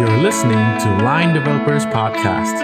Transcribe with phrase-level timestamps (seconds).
[0.00, 2.56] You're listening to Line Developers Podcast.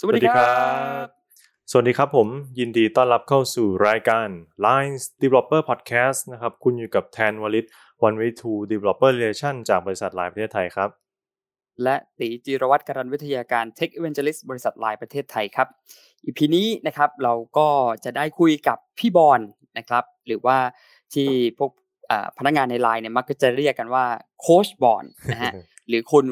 [0.00, 0.46] สวัสดีครั
[1.04, 1.06] บ
[1.70, 2.28] สวัสดีครับผม
[2.58, 4.28] ยินดีต้อนรับเข้าสู่รายการ
[4.66, 7.66] Lines Developer Podcast นะครับ คุณอยู่กับแทนวลิต
[8.06, 10.90] One Way to Developer Relation จากบริษัทไลน์ประเทศไทยครับ
[11.82, 15.68] และตีจิรวัตรการันวิทยาการ Tech Evangelist บริษัทไลน์ประเทศไทยครับ
[16.24, 17.68] อีพีนี้นะครับเราก็
[18.04, 19.40] จะได้คุยกับพี่บอล
[19.78, 20.56] นะครับ หรือว่า
[21.14, 21.72] ที่พวก
[22.10, 24.04] อ่าพนักงานในไลน์เนี่ยมักจะเรียกกันว่า
[24.40, 25.52] โค้ชบอลนะฮะ
[25.88, 26.24] หรือคุณ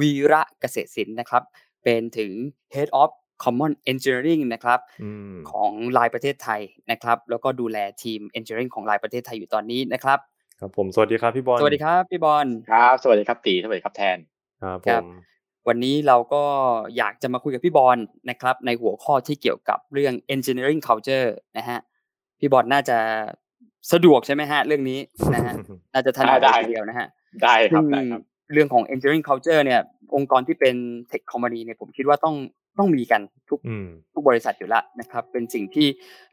[0.00, 1.42] วีระเกษตรศิลป์นะครับ
[1.84, 2.30] เป็นถึง
[2.74, 3.10] Head of
[3.44, 10.18] Common Engineering นะครับอืมของไลน์ประเทศไทยนะครับ แล้วก็ดูแลทีม Engineering ของไลน์ประเทศไทยอยู่ตอนนี้นะครับ
[10.60, 14.18] ครับผมสวัสดีครับพี่บอลสวัสดีครับพี่บอลครับ สวัสดีครับตีสวัสดีครับแทน
[14.64, 15.06] ครับคผรับม
[15.68, 16.42] วันนี้เราก็
[16.96, 17.98] อยากจะมาคุยกับพี่บอล
[18.30, 21.28] นะครับ ในหัวข้อที่เกี่ยวกับเรื่อง engineering culture
[21.58, 21.78] นะฮะ
[22.40, 22.98] พี่บอลน่าจะ
[23.92, 24.98] สะดวกใช่ไหมฮะ เรื่องนี้
[25.34, 25.54] นะฮะ
[25.94, 27.08] น่าจะถนัดได้ทีเดียวนะฮะ
[27.42, 29.80] ได้ครับซึ่งได้ครับเรื่องของ engineering culture เนี่ย
[30.14, 30.76] องค์กรที่เป็น
[31.10, 32.36] tech company เนี่ยผมคิดว่าต้อง
[32.78, 35.86] ต้องมีกันทุกอืมทุกบริษัทอยู่แล้วนะครับ เป็นสิ่งที่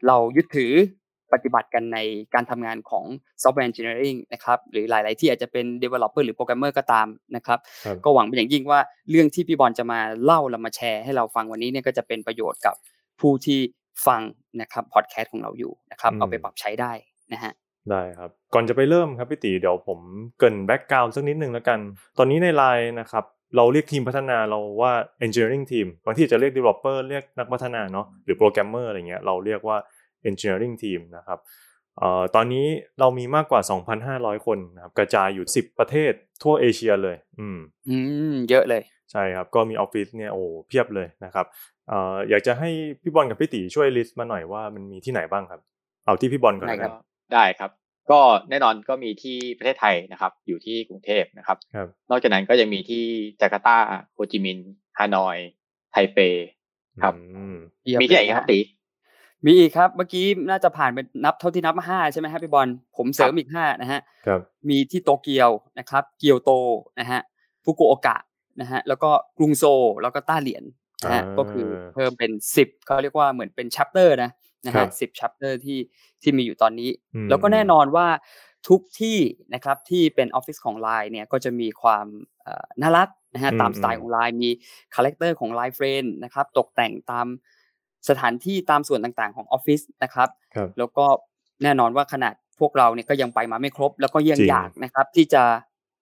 [0.06, 0.72] เรายึดถือ
[1.32, 1.98] ปฏิบัติกันใน
[2.34, 3.04] การทำงานของ
[3.42, 8.80] software engineering นะครับหรือหลาย ๆ ที่อาจจะเป็น developer หรือ programmer ก็ตามนะครับครับ ก็หวังเป็นอย่างยิ่งว่า
[9.10, 12.74] เรื่องที่พี่บอลจะมาเล่าและมาแชร์ให้เราฟังวันนี้เนี่ยก็จะเป็นประโยชน์กับ
[13.20, 13.60] ผู้ที่
[14.06, 14.20] ฟัง
[14.60, 16.92] นะครับพอดแคสต์ของเราอยู่นะครับอืมเอาไปปรับใช้ได้
[17.32, 17.52] นะฮะ
[17.90, 19.98] ได้ครับ ก่อนจะไปเริ่มครับพี่ตีเดี๋ยวผม
[20.38, 21.78] เกริ่น background สักนิดนึงแล้วกัน
[22.18, 23.24] ตอนนี้ในไลน์นะครับ
[23.56, 24.92] เราเรียกทีมพัฒนาเราว่า
[25.24, 29.76] engineering team บางที่จะเรียก developer เรียกนักพัฒนาเนาะหรือโปรแกรมเมอร์อะไรเงี้ยเราเรียกว่า
[30.28, 31.38] engineering team นะครับ
[31.98, 32.66] เอ่อตอนนี้
[33.00, 33.60] เรามีมากกว่า
[34.04, 37.96] 2,500 คนนะครับกระจายอยู่ 10 ประเทศทั่วเอเชียเลย อืมอื
[38.32, 41.46] มเยอะเลยใช่ครับ ก็มีออฟฟิศเนี่ยโอ้เพียบเลยนะครับ
[41.88, 42.70] เอ่ออยากจะให้
[43.02, 45.60] พี่บอลกับพี่ตีช่วย list มาหน่อยว่ามันมีที่ไหนบ้างครับ
[46.06, 47.02] เอาที่พี่บอลก่อนได้นะครับ ครับ
[47.34, 47.70] ได้ครับ
[48.10, 48.20] ก็
[48.50, 53.04] แน่นอนก็มีที่ประเทศไทยนะครับ อยู่ที่กรุงเทพนะครับครับนอกจากนั้นก็ยังมีที่
[53.40, 53.76] จาการ์ตา
[54.14, 55.36] โฮจิมินห์ฮานอย
[55.92, 56.18] ไทเป
[57.02, 58.58] ครับอืมเยี่ยมีที่ไหนเลยอีกนะครับตี
[59.46, 66.50] มีอีกครับเมื่อกี้น่าจะผ่านไปนับเท่าที่นับมาห้าใช่ไหมฮะพี่บอลผมเสริมอีกห้านะฮะครับมีที่โตเกียวนะครับเกียวโต
[67.00, 67.20] นะฮะ
[67.64, 68.16] ฟุกุโอกะ
[68.60, 70.64] นะฮะแล้วก็กรุงโซลแล้วก็ต้าเหลียน
[71.04, 74.30] นะฮะอ่าก็คือเพิ่มเป็นสิบเขาเรียกว่าเหมือนเป็น chapter นะฮะ
[74.66, 75.78] นะครับสิบ chapter ที่
[76.22, 78.06] ที่มีอยู่ตอนนี้อืมแล้วก็แน่นอนว่า
[78.68, 79.18] ทุกที่
[79.54, 82.06] นะครับที่เป็นออฟฟิศของ Line เนี่ยก็จะมีความ
[82.42, 84.50] เอ่อน่ารักนะฮะอืมตามสไตล์ของ Line มี
[84.94, 87.26] character ของ Line Friend นะครับตกแต่งตาม
[88.08, 91.06] สถานที่ตามส่วนต่างๆของออฟฟิศนะครับครับ แล้วก็
[91.62, 95.42] แน่นอนว่าขนาดพวกเราเนี่ยก็ยังไปมาไม่ครบ แล้วก็ยังจริงอยากนะครับ ที่จะ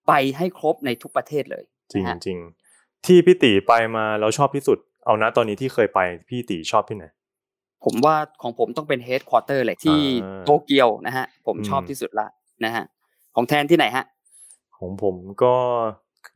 [0.09, 2.39] ไปให้ครบในทุกประเทศเลย จริงนะฮะจริง
[3.07, 7.05] ที่พี่ตีไปมาแล้วชอบที่สุด เอานะตอนนี้ที่เคยไปพี่ตีชอบที่ไหน
[7.85, 12.27] ผมว่าของผมต้องเป็น headquarter เลยที่อ่าโตเกียวนะฮะผมอืมชอบที่สุดละ
[12.65, 12.85] นะฮะ
[13.35, 14.05] ของแทนที่ไหนฮะ
[14.79, 15.55] ของผมก็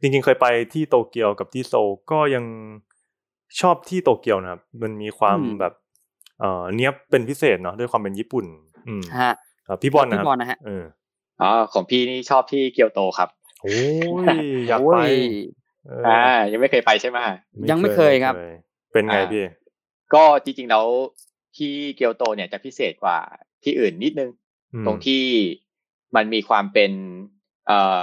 [0.00, 2.44] จริงๆเคยไปที่โตเกียวกับที่โซลก็ยัง
[3.60, 5.72] ชอบที่โตเกียวนะครับ มันมีความอืมแบบ
[6.40, 8.46] เอ่อเนี้ยบเป็นพิเศษเนาะด้วยความเป็นญี่ปุ่น
[8.88, 9.32] อืมฮะ
[9.68, 10.84] ครับพี่บอลนะคพี่รับบอลนะฮะเออ
[11.40, 13.28] อ๋อของพี่นี่ชอบที่เกียวโตครับ
[13.62, 13.76] โอ้
[14.34, 14.36] ย
[14.68, 15.12] อยากโอ้ไปย
[15.86, 16.20] เอออ่า
[16.52, 17.18] ยังไม่เคยไปใช่ไหม
[17.70, 18.34] ยังไม่เคยครับ
[18.92, 19.44] เป็นไงอ่าพี่
[20.14, 20.86] ก็จริงๆแล้ว
[21.56, 23.18] ที่เกียวโตเนี่ยจะพิเศษกว่า
[23.64, 24.30] ที่อื่นนิดนึง
[24.74, 25.24] อืมตรงที่
[26.16, 26.92] มันมีความเป็น
[27.66, 28.02] เอ่อ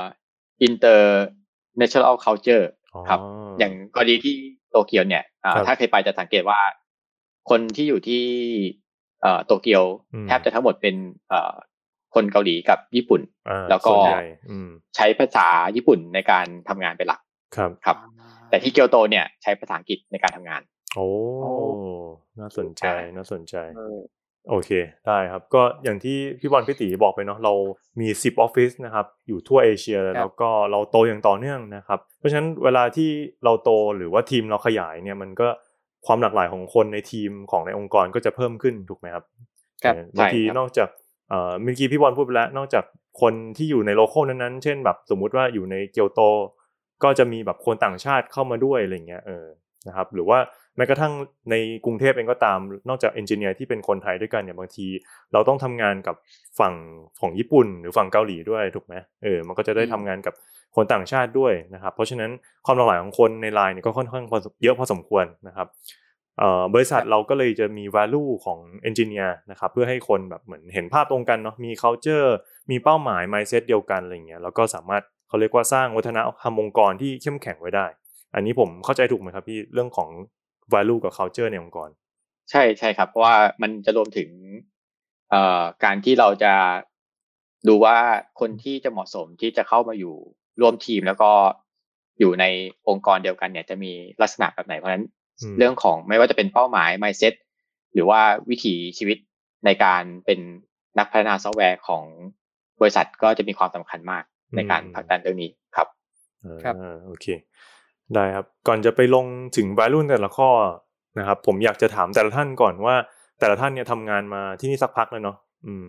[0.68, 2.66] international culture
[3.10, 3.20] ครับ
[3.60, 4.36] อย่างกรณีที่
[4.72, 6.60] โตเกียวเนี่ยอ่าครับถ้าเคยไปจะสังเกตว่า
[7.50, 8.24] คนที่อยู่ที่
[9.22, 9.84] เอ่อโตเกียว
[10.14, 10.96] อืมแทบจะทั้งหมดเป็น
[11.30, 11.54] เอ่อ
[12.16, 17.22] คนเกาหลีกับญี่ปุ่นอ่าแล้วก็ส่วนใหญ่อืมใช้ภาษาญี่ปุ่นในการทำงานเป็นหลัก
[17.56, 17.98] ครับครับ
[18.50, 20.62] แต่ที่เกียวโตเนี่ยใช้ภาษาอังกฤษในการทำงาน
[20.96, 21.06] โอ้
[21.42, 21.68] โอ้
[22.40, 24.00] น่าสนใจอ่าน่าสนใจเออ
[24.50, 24.72] โอเค
[25.08, 27.54] ได้ครับ ก็อย่างที่พี่บอลพี่ตีบอกไปเนาะเรา
[28.00, 33.10] มี 10ออฟฟิศนะครับอยู่ทั่วเอเชียแล้วก็เราโตอย่างต่อเนื่องนะครับ เพราะฉะนั้นเวลาที่
[33.44, 35.48] เราโตหรือว่าทีมเราขยายเนี่ยมันก็
[36.06, 39.26] ความหลากหลายของคนในทีมของในองค์กรก็จะเพิ่มขึ้นถูกไหมครับ
[39.84, 40.90] ครับเออบางทีใช่ครับนอกจาก
[41.30, 42.84] เอ่อเมื่อกี้พี่บอลพูดไปแล้ว นอกจาก
[43.22, 46.22] คนที่อยู่ในโลโก้นั้นๆ เช่นแบบสมมุติว่าอยู่ในเกียวโต
[47.04, 49.46] ก็จะมีแบบคนต่างชาติเข้ามาด้วยอะไรเงี้ยเออ
[49.88, 50.40] นะครับหรือว่า
[50.78, 51.14] แม้กระทั่ง
[51.52, 52.60] ในกรุงเทพเองก็ตาม
[52.90, 54.88] นอกจากเอนจิเนียร์ที่เป็นคนไทยด้วยกันเนี่ยบางที
[55.34, 56.16] เราต้องทำงานกับ
[56.60, 56.74] ฝั่ง
[57.22, 60.34] ของญี่ปุ่น หรือฝั่งเกาหลีด้วยถูกไหมเออมันก็จะได้อืมทำงานกับ
[60.76, 62.32] คนต่างชาติด้วยนะครับ เพราะฉะนั้น
[62.66, 65.68] ความหลากหลายของคนในไลน์เนี่ยก็ค่อนข้างพอสมเยอะพอสมควรนะครับ
[66.38, 68.60] เอ่อบริษัทเราก็เลยจะมี value ของ
[68.90, 72.30] engineer นะครับเพื่อให้คนแบบเหมือนเห็นภาพตรงกันเนาะมี culture
[72.72, 77.86] มีเป้าหมาย mindset เดียวกันอะไรเงี้ยแล้วก็สามารถเขาเรียกว่าสร้างวัฒนธรรมองค์กรที่เข้มแข็งไว้ได้
[78.36, 80.10] อันนี้ผมเข้าใจถูกไหมครับพี่เรื่องของ
[80.74, 81.90] value กับ culture ในองค์กร
[82.52, 84.30] ใช่ใช่ครับ เพราะว่ามันจะรวมถึง
[85.30, 86.54] เอ่อการที่เราจะ
[87.68, 87.98] ดูว่า
[88.40, 90.16] คนที่จะเหมาะสมที่จะเข้ามาอยู่
[90.62, 91.32] ร่วมทีมแล้วก็
[92.20, 92.46] อยู่ใน
[92.90, 93.92] องค์กรเดียวกันเนี่ยจะมี
[94.22, 95.06] ลักษณะแบบไหนเพราะฉะนั้น
[95.42, 97.34] อืมเรื่องของไม่ว่าจะเป็นเป้าหมาย mindset
[97.94, 99.18] หรือว่าวิถีชีวิต
[99.66, 100.40] ในการเป็น
[100.98, 102.06] นักพัฒนาซอฟต์แวร์ของ
[102.82, 104.24] บริษัทก็จะมีความสำคัญมาก
[104.56, 105.88] ในการผลักดันเรื่องนี้ครับ
[106.64, 107.26] ครับอ่าโอเค
[108.16, 109.26] ได้ครับ ก่อนจะไปลง
[109.58, 110.50] ถึง value แต่ละข้อ
[111.20, 112.96] นะครับ ผมอยากจะถามแต่ละท่านก่อนว่า
[113.40, 115.86] แต่ละท่านเนี่ยทำงานมาที่นี่สักพักแล้วเนาะอืม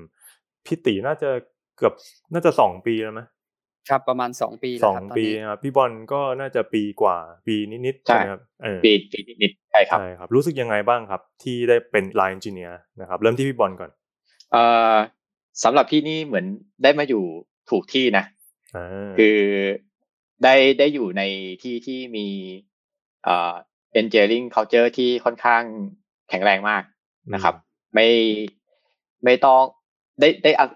[0.67, 1.31] พี่ตีน่าจะ
[1.77, 1.93] เกือบ
[2.33, 3.21] น่าจะสองปีแล้วไหม
[3.91, 7.17] ครับประมาณสองปีสแล้วองครับตอนปีนี้นะครับพี่บอลก็น่าจะปีกว่า
[7.47, 13.91] ปีนิดๆใช่ใช่ไหมครับเออปีปีนิดๆใช่ครับใช่ครับ รู้สึกยังไงบ้างครับ ที่ได้เป็น line engineer นะครับ เริ่มที่พี่บอลก่อน
[14.53, 14.65] เอ่
[14.95, 14.97] อ
[15.65, 16.47] สำหรับพี่นี่เหมือน
[16.83, 17.25] ได้มาอยู่
[17.71, 18.25] ถูกที่นะ
[18.77, 18.87] อ่า
[19.19, 19.37] คือ
[20.45, 21.23] ได้ได้อยู่ใน
[21.63, 22.27] ที่ที่มี
[23.25, 23.53] เอ่อ
[24.01, 25.63] engineering culture ที่ค่อนข้าง
[26.31, 26.83] แข็งแรงมาก
[27.35, 27.55] นะครับ
[27.95, 28.09] ไม่
[29.25, 29.63] ไม่ต้อง
[30.21, 30.67] ได้ได้เอา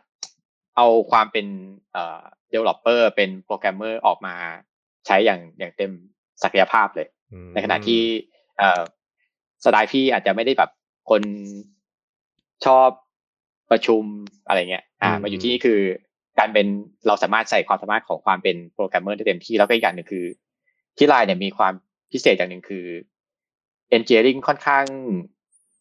[0.76, 1.46] เอาความเป็น
[1.92, 2.20] เอ่อ
[2.52, 4.34] developer เป็นโปรแกรมเมอร์ออกมา
[5.06, 5.92] ใช้อย่างอย่างเต็ม
[6.42, 8.02] ศักยภาพเลยอืมในขณะที่
[8.58, 8.82] เอ่อ
[9.64, 10.70] สไตล์พี่อาจจะไม่ได้แบบ
[11.10, 11.22] คน
[12.66, 12.88] ชอบ
[13.70, 14.02] ประชุม
[14.46, 15.80] อะไรเงี้ย อ่า มาอยู่ที่นี่คือ
[16.38, 16.66] การเป็น
[17.06, 20.24] เราสามารถใส่ความสามารถของความเป็นโปรแกรมเมอร์ได้เต็มที่แล้วก็อีกอย่างหนึ่งคือ
[20.96, 21.72] ที่ไลน์เนี่ยมีความ
[22.12, 22.86] พิเศษอย่างหนึ่งคือ
[23.96, 24.84] engineering ค่อนข้าง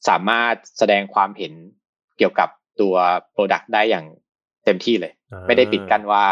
[0.10, 1.54] สามารถแสดงความเห็น
[2.18, 2.50] เกี่ยวกับ
[2.82, 2.96] ตัว
[3.36, 4.06] product ได้อย่าง
[4.66, 6.26] เต็มที่เลยอ่าไม่ได้ปิดกันว่า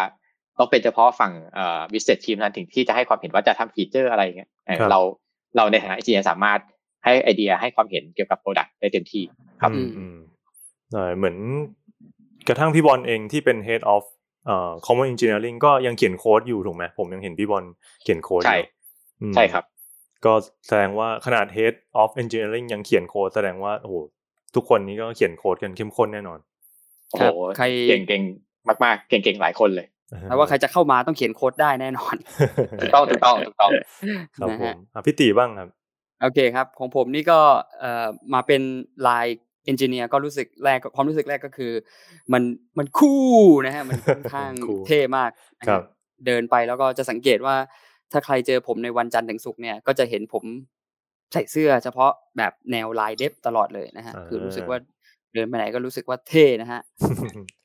[0.57, 4.99] ต้องเป็นเฉพาะฝั่งเอ่อ business team นั้นถึงที่จะให้ความเห็นว่าจะทำฟีเจอร์อะไรเงี้ยเออครับเรา
[5.55, 6.59] เราในฐานะ engineer สามารถ
[7.03, 9.23] ให้ไอเดียให้ความเห็นเกี่ยวกับ product ได้เต็มที่
[9.61, 10.17] ครับอืมอืม
[10.91, 11.37] ใช่เหมือน
[12.47, 14.03] กระทั่งพี่บอลเองที่เป็น head of
[14.45, 17.63] เอ่อ common engineering ก็ยังเขียนโค้ดอยู่ถูกไหมผมยังเห็นพี่บอล
[18.03, 18.63] เขียนโค้ดอใช่ยู่
[19.21, 19.63] อืมใช่ครับ
[20.25, 20.33] ก็
[20.67, 23.95] แสดงว่าขนาด head of engineering ยังเขียนโค้ดแสดงว่าโอ้โห
[24.55, 26.39] ทุกคนนี้ก็เขียนโค้ดกันเข้มข้นแน่นอน
[27.11, 28.21] โอ้ครัโหบใครเก่งเก่ง
[28.83, 29.87] มากๆ เก่งเก่งหลายคนเลย
[30.23, 32.15] แปลว่าใครจะเข้ามาต้องเขียนโค้ดได้แน่นอน
[32.81, 33.71] ถูกต้องถูกต้องถูกต้อง
[34.39, 35.69] ครับนะผฮะมอะพี่ตีบ้างครับ
[36.21, 37.39] โอเคครับ ของผมนี่ก็
[37.79, 38.61] เอ่อมาเป็น
[39.01, 41.71] ไลน์ เอนจิเนียร์ก็รู้สึกแรกความรู้สึกแรกก็คือ
[42.33, 42.43] มัน
[42.77, 43.23] มันคู่
[43.65, 45.83] นะฮะมันค่อนข้างคู่เท่มากนะฮะครับ
[46.25, 47.55] เดินไปแล้วก็จะสังเกตว่า
[48.11, 50.43] ถ้าใครเจอผมในวันจันทร์ถึงศุกร์เนี่ยก็จะเห็นผม
[51.33, 54.77] ใส่เสื้อเฉพาะแบบแนว LINE dev ตลอดเลยนะฮะอ่าคือรู้สึกว่า
[55.33, 56.81] เดินไปไหนก็รู้สึกว่าเท่นะฮะ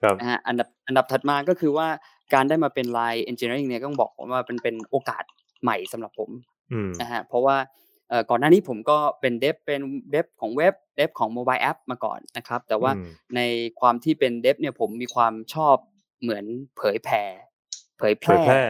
[0.02, 1.88] ครับนะฮะอันดับอันดับถัดมาก็คือว่า
[2.34, 5.24] การได้มาเป็น LINE engineering เนี่ยก็ต้องบอกผมว่าเป็นเป็นโอกาส
[5.62, 6.30] ใหม่สำหรับผม
[6.72, 7.87] อืมนะฮะเพราะว่าเอ่อ
[8.30, 13.04] ก่อนหน้านี้ผมก็เป็น dev เป็น dev ของเว็บ dev ของ mobile app มาก่อนนะครับ แต่ว่าอืม
[13.36, 13.40] ใน
[13.80, 15.76] ความที่เป็น dev เนี่ยผมมีความชอบ
[16.20, 16.44] เหมือน
[16.76, 17.22] เผยแผ่
[17.98, 18.60] เผยแพเผยร่แพร่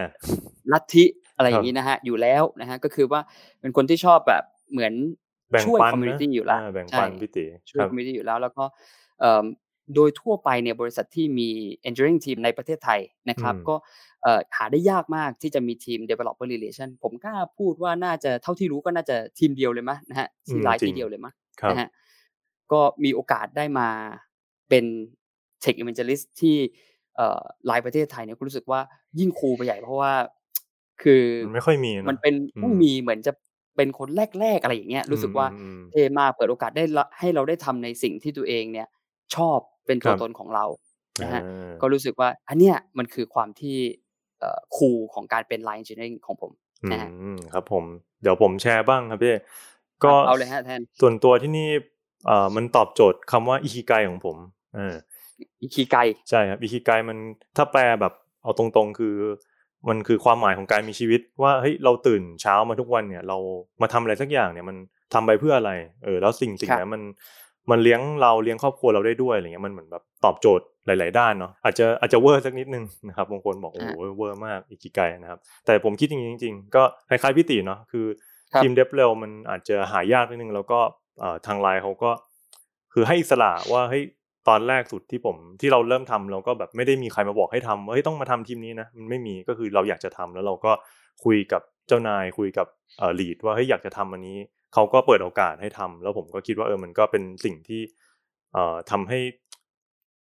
[0.73, 1.05] ลัทธิ
[1.37, 3.21] อะไรอครัย่าบงนี้นะฮะอยู่แล้วนะฮะก็คือว่า
[3.61, 4.93] เป็นคนที่ชอบแบบเหมือน
[5.51, 8.65] แบ่งช่วยปันคอมมูนิตี้นะอยู่แล้วาแบ่งใช่ปันพี่ตีช่วยครับคอมมูนิตี้อยู่แล้ว แล้วก็
[9.21, 9.45] เอ่อ
[9.95, 11.49] โดยทั่วไปเนี่ยบริษัทที่มี
[11.87, 13.01] engineering team ในประเทศไทย
[13.31, 13.87] นะครับอืมก็เอ่อ
[14.57, 21.89] หาได้ยากมากที่จะมีทีม developer relation ผมกล้าพูดว่าน่าจะเท่าที่รู้ก็น่าจะทีมเดียวเลยมั้ยนะฮะที่ไลน์ที่เดียวเลยมั้ยครับนะฮะ
[22.73, 23.89] ก็มีโอกาสได้มา
[24.69, 24.85] เป็น
[25.63, 26.57] tech evangelist ที่
[27.17, 28.81] เอ่อไลน์ประเทศไทยเนี่ยก็รู้สึกว่า
[29.19, 30.13] ยิ่งคูลไปใหญ่เพราะว่า
[31.03, 33.33] คือมันไม่ค่อยมีะมันเป็นอืมต้องมีเหมือนจะ
[33.77, 34.09] เป็นคน
[34.41, 38.87] แรกๆอะไรอย่างเงี้ยรู้สึกว่าอืมอืมเท่มากเปิดโอกาสได้ละให้เราได้ทำในสิ่งที่ตัวเองเนี่ย
[39.35, 40.65] ชอบเป็นตัวครับตนของเรา
[41.23, 44.08] นะฮะอ่าก็รู้สึกว่าอันเนี้ยมันคือความที่เอ่อ
[44.77, 46.53] คูลของการเป็น line engineering ของผม
[46.91, 47.85] นะฮะอืมครับผม
[48.23, 49.35] เดี๋ยวผมแชร์บ้างครับพี่
[50.05, 51.69] ก็เอาเลยฮะแทนส่วนตัวที่นี่
[52.27, 54.37] เอ่อมันตอบโจทย์คำว่าอิคิไกของผม
[54.75, 54.95] เออ
[55.63, 55.97] อีคีไก
[56.31, 57.19] ใช่ครับอิคิไกมัน
[57.57, 59.15] ถ้าแปลแบบเอาตรงๆ คือ
[59.89, 63.39] มันคือความหมายของการมีชีวิต ว่าเฮ้ยเราตื่นเช้ามาทุกวันเนี่ย เรา
[63.83, 64.77] มาทำอะไรสักอย่างเนี่ยมัน
[65.15, 65.73] ทำไปเพื่ออะไร
[66.05, 67.03] เออ แล้วสิ่งสิ่งนั้นมัน
[67.71, 78.07] มันเลี้ยงเราเลี้ยงครอบครัวเราได้ด้วยอะไรเงี้ยมันเหมือนแบบตอบโจทย์หลาย ๆ ด้านเนาะอาจจะอาจจะเวอร์สักนิดนึงนะครับบางคนบอกโอ้โหเวอร์มากอิคิไกนะครับแต่ผมคิดอย่างนี้จริง ๆ ก็คล้ายๆพี่ตีเนาะคือ
[78.53, 80.79] ครับทีมเดฟเร็วมันอาจจะหายากนิดนึงแล้วก็
[81.21, 82.11] เอ่อทางไลน์เขาก็
[82.93, 84.05] คือให้อิสระว่าเฮ้ย
[84.49, 90.73] ตอนแรกสุดที่ผมที่เราเริ่มทำเราก็แบบไม่ได้มีใครมาบอกให้ทำว่าเฮ้ยต้องมาทำทีมนี้นะมันไม่มีก็คือเราอยากจะทำแล้วเราก็
[91.25, 92.67] คุยกับเจ้านายคุยกับ
[92.99, 94.39] เอ่อลีดว่าเฮ้ยอยากจะทำอันนี้
[94.75, 97.81] เขาก็เปิดโอกาสให้ทำแล้วผมก็คิดว่าเออมันก็เป็นสิ่งที่
[98.53, 99.19] เอ่อทำให้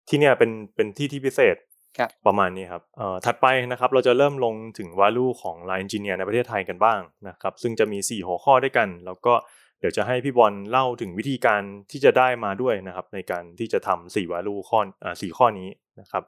[0.09, 1.55] ที่เนี่ยเป็นเป็นที่ที่พิเศษ
[1.97, 9.33] ครับประมาณนี้ครับเอ่อถัดไปนะครับเราจะเริ่มลงถึง value ของ Line Engineer ในประเทศไทยกันบ้างนะครับ ซึ่งจะมี 4 หัวข้อด้วยกัน แล้วก็
[9.79, 11.61] เดี๋ยวจะให้พี่บอลเล่าถึงวิธีการ
[11.91, 15.69] ที่จะได้มาด้วยนะครับ ในการที่จะทำ4 value ข้ออ่าสี่ข้อนี้
[16.01, 16.23] นะครับ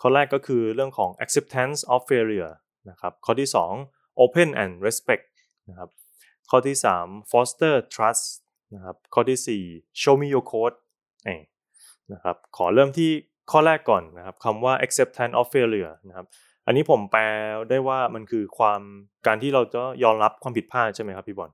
[0.00, 2.52] ข้อแรกก็คือเรื่องของ acceptance of failure
[2.90, 3.48] นะครับ ข้อที่
[3.84, 5.24] 2 open and respect
[5.68, 5.88] นะครับ
[6.50, 8.24] ข้อที่ 3 foster trust
[8.74, 10.76] นะครับ ข้อที่ 4 show me your code
[11.24, 11.40] เอย
[12.12, 13.10] นะครับ ขอเริ่มที่
[13.50, 16.26] ข้อแรกก่อนนะครับคำว่า acceptance of failure นะครับ
[16.66, 17.22] อันนี้ผมแปล
[17.70, 18.80] ได้ว่ามันคือความ
[19.26, 21.50] การที่เราจะยอมรับความผิดพลาดใช่ไหมครับพี่บอล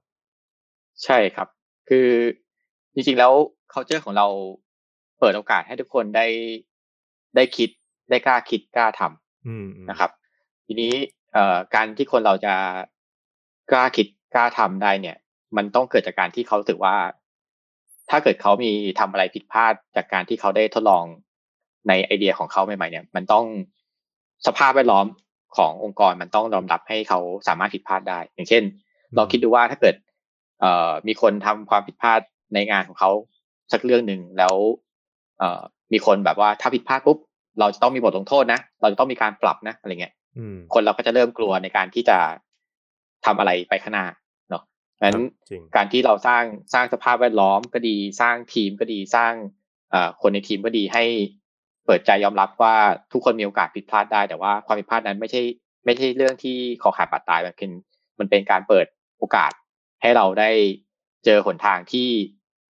[1.04, 1.48] ใช่ครับ
[1.88, 2.08] คือ
[2.94, 3.32] จริงๆแล้ว
[3.72, 4.26] culture ของเรา
[5.18, 6.26] เปิดโอกาสให้ทุกคนได้
[7.36, 7.70] ได้คิด
[8.10, 10.10] ได้กล้าคิดกล้าทำอืมนะครับ
[10.66, 10.92] ทีนี้
[11.32, 12.54] เอ่อการที่คนเราจะ
[13.70, 15.16] กล้าคิด กล้าทำได้เนี่ย
[15.56, 16.96] มันต้องเกิดจากการที่เขาถือว่า
[18.10, 21.04] ถ้าเกิดเขามีทำอะไรผิดพลาดจากการที่เขาได้ทดลอง
[21.88, 23.44] ในไอเดียของเขาใหม่ๆเนี่ย มันต้อง
[24.46, 25.06] สภาพแวดล้อม
[25.56, 28.62] ขององค์กรมันต้องรองรับให้เขาสามารถผิดพลาดได้ อย่างเช่น
[29.16, 29.94] ลองคิดดูว่าถ้าเกิด
[30.60, 32.20] เอ่อมีคนทำความผิดพลาด
[32.54, 33.10] ในงานของเขา
[33.72, 34.54] สักเรื่องหนึ่งแล้ว
[35.38, 35.60] เอ่อ
[35.92, 37.18] มีคนแบบว่าถ้าผิดพลาดปุ๊บ
[37.60, 42.18] เราจะต้องมีบทลงโทษนะ เราจะต้องมีการปรับนะอะไรเงี้ยอืมคนเราก็จะเริ่มกลัวในการที่จะ
[43.26, 46.44] ทำอะไรไปข้างหน้าเนาะงั้นจริงการที่เราสร้าง
[46.74, 49.32] สร้างสภาพแวดล้อมก็ดีสร้างทีมก็ดีสร้าง
[49.90, 51.04] เอ่อคนในทีมก็ดีให้
[51.86, 52.76] เปิดใจยอมรับว่า
[53.12, 55.42] ทุกคนมีโอกาสผิดพลาดได้ แต่ว่าความผิดพลาดนั้นไม่ใช่
[55.84, 57.70] ไม่ใช่เรื่องที่ขอขาดบาดตายมันเป็น
[58.18, 58.86] มันเป็นการเปิด
[59.18, 59.52] โอกาส
[60.02, 60.50] ให้เราได้
[61.24, 62.08] เจอหนทางที่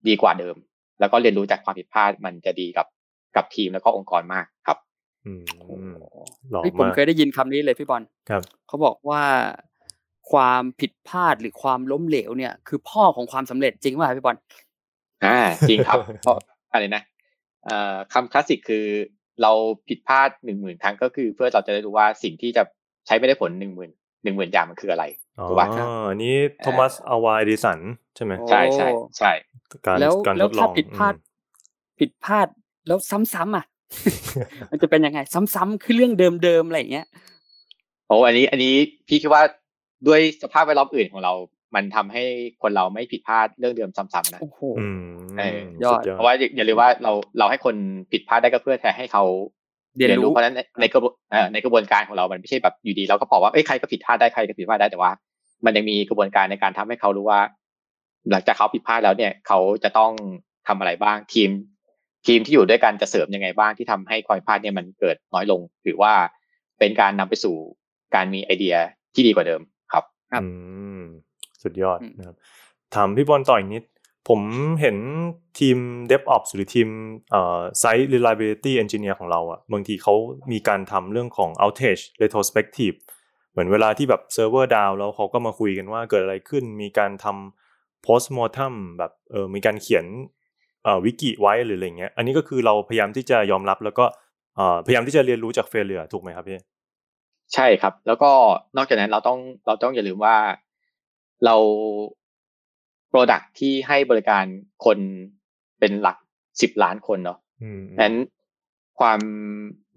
[0.09, 0.57] ดีกว่าเดิม
[1.01, 2.87] แล้วก็เรียนรู้จากความผิดพลาดมันจะดีกับ
[3.37, 4.79] กับทีมแล้วก็องค์กรมากครับ
[5.27, 5.43] อืม
[6.51, 9.23] หล่อเฮ้ยผมมากเคยได้ยินคำนี้เลยพี่บอลครับเขาบอกว่า
[10.33, 14.37] ความผิดพลาดหรือความล้มเหลวเนี่ย คือพ่อของความสำเร็จจริงป่ะพี่บอล
[15.25, 16.37] อ่าจริงครับเพราะ
[16.73, 17.03] อะไรนะ
[17.65, 18.85] เอ่อคำคลาสสิกคือ
[19.43, 19.53] เรา
[19.89, 22.63] ผิดพลาดหนึ่งหมื่นครั้งก็คือ เพื่อเราจะได้รู้ว่าสิ่งที่จะ
[23.07, 23.91] ใช้ไม่ได้ผลหนึ่งหมื่น
[24.25, 25.05] หนึ่งหมื่นอย่างมันคืออะไร
[25.39, 25.67] อ๋อถูกป่ะ
[26.09, 27.79] อันนี้โทมัสอาวาเอดิสัน
[28.17, 29.33] ใช่ไหมโอ้ใช่ใช่ใช่
[29.87, 31.25] การแล้วการแล้ทวดลถ้าองผิดพลาดอืม
[31.99, 32.47] ผิดพลาด
[32.87, 33.65] แล้วซ้ำๆอะ
[34.71, 35.19] มันจะเป็นยังไง
[35.55, 36.13] ซ้ำๆคือเรื่อง
[36.45, 37.07] เดิมๆอะไรอย่างเงี้ย
[38.07, 38.75] โอ้อันนี้ อันนี้
[39.09, 39.43] พี่คิดว่า
[40.07, 41.33] ด้วยสภาพแวดล้อมอื่นของเรา
[41.75, 42.25] มันทำให้
[42.63, 45.01] คนเราไม่ผิดพลาดเรื่องเดิมซ้ำๆนะโอ้โหอืม
[45.39, 47.75] เออยอดสุเพราะว่าอย่าลืมว่าเราเราให้คน
[48.13, 49.25] ผิดพลาดได้ก็เพื่อให้เขา
[49.97, 55.11] เรียนรู้เพราะฉะนั้นในในกระบวนเอ่อในกระบวนการของเรา มันไม่ใช่แบบอยู่ดีเราก็บอกว่าเอ้ยใครก็ผิดพลาดได้ใครก็ผิดพลาดได้แต่ว่า
[55.65, 57.41] มันยังมีกระบวนการในการทำให้เขารู้ว่า
[58.31, 60.13] หลังจากเขาผิดพลาดแล้วเนี่ย เขาจะต้อง
[60.69, 61.51] ทำอะไรบ้างทีม
[62.27, 66.13] ทีมที่อยู่ด้วยกันจะเสริมยังไงบ้างที่ทำให้ความผิดพลาดเนี่ยมันเกิดน้อยลงหรือว่า
[66.79, 67.57] เป็นการนำไปสู่
[68.15, 68.77] การมีไอเดีย
[69.15, 69.61] ที่ดีกว่าเดิม
[70.33, 70.49] ครับครับอื
[70.99, 71.01] ม
[71.63, 72.37] สุดยอดอืมนะครับ
[72.95, 73.85] ถามพี่บอลต่ออีกนิด
[74.29, 74.41] ผม
[74.81, 74.97] เห็น
[75.61, 75.79] ทีม
[76.11, 76.89] DevOps หรือทีม
[77.31, 80.15] เอ่อ Site Reliability Engineer ของเราอะบางทีเขา
[80.53, 82.97] มีการทำเรื่องของ outage retrospective
[83.51, 90.05] เหมือนเวลาที่แบบ server down แล้วเขาก็มาคุยกันว่าเกิดอะไรขึ้น มีการทำ postmortem แบบเออมีการเขียน
[90.85, 94.05] เอ่อวิกิไว้หรืออะไรเงี้ย อันนี้ก็คือเราพยายามที่จะยอมรับแล้วก็
[94.57, 96.59] เอ่อพยายามที่จะเรียนรู้จาก failure ถูกไหมครับพี่
[97.55, 98.31] ใช่ครับ แล้วก็
[98.77, 100.37] นอกจากนั้นเราต้องเราต้องอย่าลืมว่า
[101.45, 101.57] เรา
[103.13, 104.45] Product ที่ให้บริการ
[104.85, 104.99] คน
[105.81, 106.17] เป็นหลัก
[106.61, 108.17] สิบล้านคนเนาะอืมนั้น
[109.01, 109.21] ความ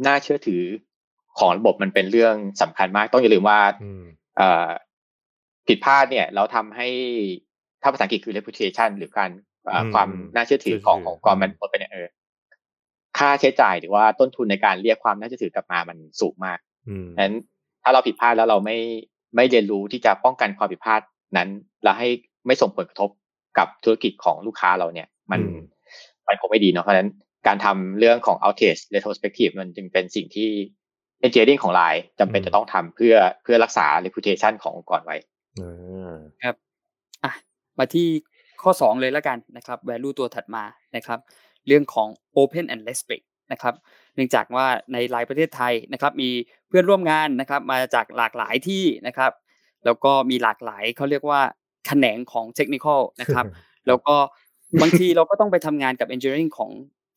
[0.07, 0.63] น่าเชื่อถือ
[1.39, 4.03] ของระบบมันเป็นเรื่องสำคัญมาก ต้องอย่าลืมว่าอืม
[4.37, 4.69] เอ่อ
[5.67, 6.87] ผิดพลาดเนี่ย เราทำให้
[7.81, 9.31] ถ้าภาษาอังกฤษคือ reputation หรือการ
[9.65, 12.07] เอ่ออืมความน่าเชื่อถือของเชื่อถือขององค์กรมันหมดไปเนี่ยเออ
[13.17, 17.35] ค่าใช้จ่ายหรือว่าต้นทุนในการเรียกความน่าเชื่อถือกลับมามันสูงมาก อืมนั้น
[17.83, 18.77] ถ้าเราผิดพลาดแล้วเราไม่
[19.35, 21.01] ไม่เรียนรู้ที่จะป้องกันความผิดพลาด
[21.37, 21.49] นั้น
[21.83, 22.07] แล้วให้
[22.47, 23.09] ไม่ส่งผลกระทบ
[23.57, 25.59] กับธุรกิจของลูกค้าเราเนี่ย มันอืม
[26.27, 27.09] มันคงไม่ดีเนาะเพราะฉะนั้น
[27.47, 30.49] การทำเรื่องของ outage retrospective มันจึงเป็นสิ่งที่
[31.25, 35.15] engineering ของไลน์จำเป็นจะต้องทำเพื่อเพื่อรักษา reputation ขององค์กรไว้
[35.59, 36.53] อ่า
[37.23, 37.33] อะ
[37.79, 38.07] มาที่
[38.61, 40.63] ข้อ 2 เลยแล้วกันนะครับ value ตัวถัดมา
[40.95, 41.19] นะครับ
[41.67, 42.07] เรื่องของ
[42.39, 43.75] open and respect นะครับ
[44.08, 46.29] เนื่องจากว่าในหลายประเทศไทยนะครับ มี
[46.67, 49.31] เพื่อนร่วมงานนะครับมาจากหลากหลายที่นะครับ
[49.85, 51.41] แล้วก็มีหลากหลายเขาเรียกว่า
[51.87, 53.45] แขนงของเทคนิคอลนะครับ
[53.87, 54.15] แล้วก็
[54.81, 56.71] บางทีเราก็ต้องไปทำงานกับ engineering ของ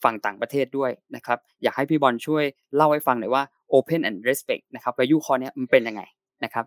[0.05, 2.45] ฝั่งต่างประเทศด้วยนะครับ อยากให้พี่บอลช่วย
[2.75, 3.43] เล่าให้ฟังหน่อยว่า
[3.75, 6.03] open and respect นะครับ value ข้อเนี้ยมันเป็นยังไง
[6.45, 6.65] นะครับ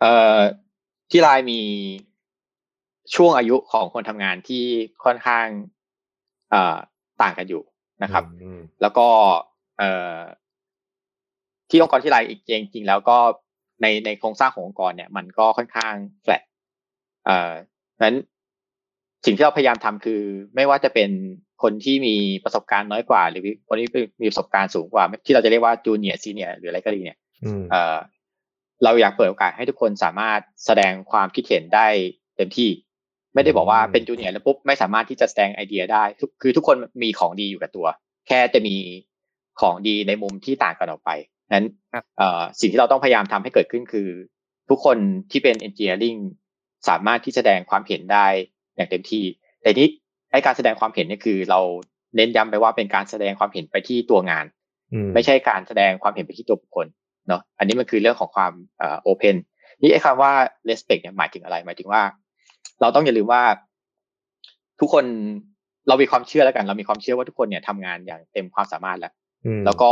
[0.00, 0.38] เอ่อ
[1.10, 1.60] ที่ไลน์มี
[3.14, 4.64] ช่วงอายุของคนทำงานที่
[5.04, 5.46] ค่อนข้าง
[6.50, 6.76] เอ่อ
[7.22, 7.62] ต่างกันอยู่
[8.02, 9.06] นะครับอืมแล้วก็
[9.78, 10.18] เอ่อ
[11.70, 13.16] ที่องค์กรที่ไลน์อีกจริงๆแล้วก็
[13.82, 16.42] ในในโครงสร้างขององค์กรเนี่ย มันก็ค่อนข้าง flat
[17.26, 17.52] เอ่อ
[18.04, 18.16] นั้น
[19.24, 20.22] สิ่งที่เราพยายามทำคือ
[20.54, 21.10] ไม่ว่าจะเป็น
[21.62, 23.88] คนที่มีประสบการณ์น้อยกว่า หรือคนที่
[24.22, 27.96] มีประสบการณ์สูงกว่า ที่เราจะเรียกว่าจูเนียร์ซีเนียหรืออะไรก็ดีเนี่ยอืมเอ่อ
[28.84, 31.86] เราอยากเปิดโอกาสให้ทุกคนสามารถแสดงความคิดเห็นได้
[32.36, 32.70] เต็มที่
[33.34, 37.86] ไม่ได้บอกว่าเป็นจูเนียร์แล้วปุ๊บไม่สามารถที่จะแสดงไอเดียได้ทุกคือทุกคนมีของดีอยู่กับตัว
[38.28, 38.76] แค่จะมี
[39.60, 41.10] ของดีในมุมที่ต่างกันออกไป
[41.54, 44.08] นั้นครับเอ่อสิ่งที่เราต้องพยายามทำให้เกิดขึ้นคือ
[44.70, 44.96] ทุกคน
[45.30, 46.20] ที่เป็น engineering
[46.88, 48.26] สามารถที่แสดงความเห็นได้
[48.76, 49.24] อย่างเต็มที่
[49.62, 49.88] แต่นี้
[50.32, 51.60] ไอการแสดงความเห็นเนี่ยคือ เรา
[52.16, 54.44] เน้นย้ำไปว่าเป็นการแสดงความเห็นไปที่ตัวงาน
[55.14, 56.86] ไม่ใช่การแสดงความเห็นไปที่ตัวบุคคล
[57.28, 59.36] เนาะอันนี้มันคือเรื่องของความเอ่อโอเพน
[59.80, 60.32] นี่ไอ้คำว่า
[60.68, 62.02] respect เนี่ยหมายถึงอะไรหมายถึงว่า
[62.80, 63.42] เราต้องอย่าลืมว่า
[64.80, 65.04] ทุกคน
[65.88, 69.12] เรามีความเชื่อแล้วกัน เรามีความเชื่อว่าทุกคนเนี่ยทำงานอย่างเต็มความสามารถแล้ว
[69.64, 69.90] แล้วก็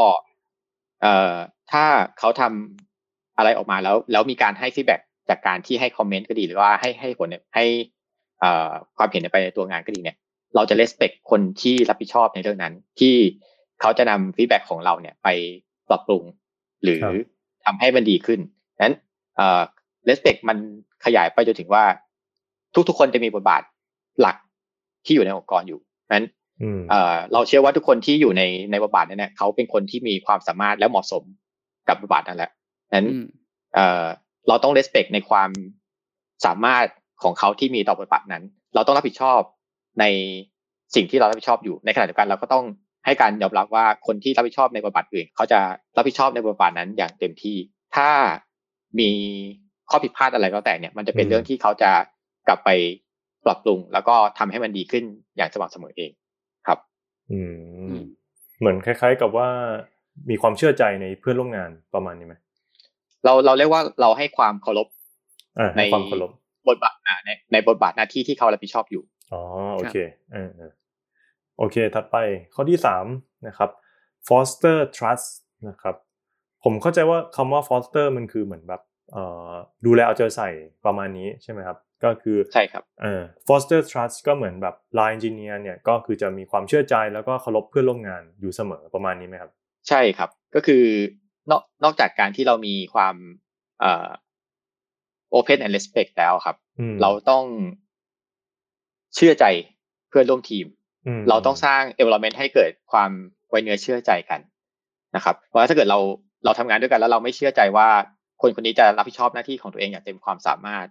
[1.03, 1.35] เอ่อ
[1.73, 1.85] ถ้า
[2.19, 4.97] เขาทำอะไรออกมาแล้ว แล้วมีการให้ feedback
[5.29, 7.65] จากการที่ให้คอมเมนต์ก็ดีหรือว่าให้ให้ผลเนี่ยให้
[8.41, 10.17] เอ่อความเห็นไปในตัวงานก็ดีเนี่ย
[10.55, 13.15] เราจะ respect คนที่รับผิดชอบในเรื่องนั้น ที่
[13.81, 15.29] เขาจะนำ feedback ของเราเนี่ยไป
[15.89, 16.23] ปรับปรุง
[16.83, 17.01] หรือ
[17.65, 18.41] ทำให้มันดีขึ้น
[18.85, 18.95] นั้น
[19.37, 19.63] เอ่อ
[20.05, 20.59] เลสเปคมัน
[21.05, 21.85] ขยายไปจนถึงว่า
[22.89, 23.63] ทุกๆ คนจะมีบทบาท
[24.21, 24.37] หลัก
[25.05, 25.81] ที่อยู่ในองค์กรอยู่
[26.13, 26.27] นั้น
[26.91, 31.23] เอ่อเราเชื่อว่าทุกคนที่อยู่ในในบทบาทนั้นเนี่ยเขาเป็นคนที่มีความสามารถและเหมาะสม
[31.89, 32.51] กับบทบาทนั้นแหละ
[32.95, 33.09] นั้น
[33.75, 34.05] เอ่อ
[34.49, 35.51] เราต้องเลสเปคในความ
[36.45, 36.87] สามารถ
[37.23, 38.43] ของเขาที่มีต่อบทบาทนั้น
[38.75, 39.41] เราต้องรับผิดชอบ
[40.01, 40.05] ใน
[40.95, 42.65] สิ่งที่เรารับผิดชอบอยู่ในขณะเดียวกันเราก็ต้อง
[43.05, 45.61] ให้การยอมรับว่าคนที่รับผิดชอบในบทบาทอื่น เขาจะ
[45.97, 47.57] รับผิดชอบในบทบาทนั้นอย่างเต็มที่
[47.97, 48.11] ถ้า
[48.99, 49.11] มี
[49.91, 51.91] ข้อผิดพลาดอะไรก็แต่เนี่ย มันจะเป็นเรื่องที่เขาจะ
[52.49, 52.71] กลับไป
[53.47, 55.05] ปรับปรุง แล้วก็ทำให้มันดีขึ้น
[55.37, 56.11] อย่างสม่ำเสมอเอง
[56.67, 56.79] ครับ
[57.33, 57.41] อื
[57.93, 57.97] ม
[58.59, 59.49] เหมือนคล้าย ๆ กับว่า
[60.31, 62.35] มีความเชื่อใจในเพื่อนร่วมงานประมาณนี้ไหม
[63.25, 64.89] เราเราเรียกว่าเราให้ความเคารพ
[65.77, 66.31] ในความเคารพ
[66.69, 66.95] บทบาท
[67.25, 69.43] ในในบทบาทหน้าที่ที่เขารับผิดชอบอยู่อ๋อ
[69.75, 69.97] โอเค
[70.33, 70.51] เออ
[71.59, 72.17] โอเค ถัดไป
[72.55, 73.07] ข้อที่สาม
[73.47, 73.71] นะครับ
[74.29, 75.29] foster trust
[75.69, 75.97] นะครับ
[76.65, 78.92] ผมเข้าใจว่าคำว่า foster มันคือเหมือนแบบเอ่อ
[79.87, 80.49] ดูแลเอาใจใส่
[80.87, 89.51] ประมาณนี้ใช่ไหมครับ ก็คือใช่ครับเอ่อ foster trust ก็เหมือนแบบ line engineer เนี่ยก็คือจะมีความเชื่อใจแล้วก็เคารพเพื่อนร่วมงานอยู่เสมอประมาณนี้ไหมครับ
[89.89, 90.85] ใช่ครับก็คือ
[91.51, 93.15] นอกนอกจากการที่เรามีความ
[93.81, 94.09] เอ่อ
[95.37, 96.57] open and respect แล้วครับ
[97.03, 97.45] เราต้อง
[99.17, 99.45] เชื่อใจ
[100.09, 100.67] เพื่อนร่วมทีม
[101.29, 103.11] เราต้องสร้าง environment ให้เกิดความ
[103.49, 104.41] ไว้เนื้อเชื่อใจกัน
[105.17, 105.99] นะครับ เพราะถ้าเกิดเรา
[106.45, 107.89] เราทำงานด้วยกันแล้วเราไม่เชื่อใจว่า
[108.43, 110.87] คนคนนี้จะรับผิดชอบหน้าที่ของตัวเองอย่างเต็มความสามารถ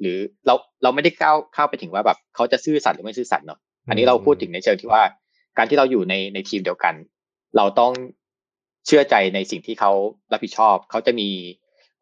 [0.00, 5.02] หรือเราเราไม่ได้ก้าวเข้าไปถึงว่าแบบเขาจะซื่อสัตย์หรือไม่ซื่อสัตย์เนาะอันนี้เราพูดถึงในเชิงที่ว่า
[5.56, 6.94] การที่เราอยู่ในในทีมเดียวกัน
[7.56, 7.92] เราต้อง
[8.86, 9.92] เชื่อใจในสิ่งที่เขา
[10.32, 11.28] รับผิดชอบ เขาจะมี